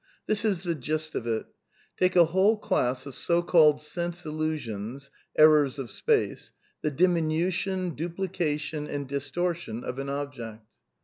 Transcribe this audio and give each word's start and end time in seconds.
This 0.25 0.43
is 0.43 0.63
the 0.63 0.73
gist 0.73 1.13
of 1.13 1.27
it: 1.27 1.45
Take 1.95 2.15
a 2.15 2.25
whole 2.25 2.57
class 2.57 3.05
of 3.05 3.13
so 3.13 3.43
called 3.43 3.79
sense 3.79 4.25
illusions 4.25 5.11
(errors 5.37 5.77
of 5.77 5.91
space), 5.91 6.53
the 6.81 6.89
diminution, 6.89 7.91
duplication, 7.91 8.87
and 8.87 9.07
dis 9.07 9.29
tortion 9.29 9.83
of 9.83 9.99
an 9.99 10.09
object. 10.09 10.65